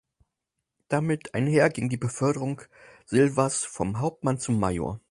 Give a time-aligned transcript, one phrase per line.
[0.87, 2.63] Damit einher ging die Beförderung
[3.05, 4.99] Silvas vom Hauptmann zum Major.